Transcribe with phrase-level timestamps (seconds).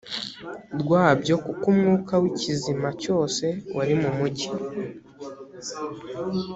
[0.81, 4.49] rwabyo kuko umwuka w ikizima cyose wari mu mujyi